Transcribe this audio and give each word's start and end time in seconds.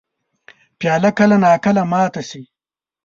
پیاله 0.79 1.11
کله 1.17 1.37
نا 1.43 1.51
کله 1.65 1.83
ماته 1.91 2.21
شي. 2.29 2.41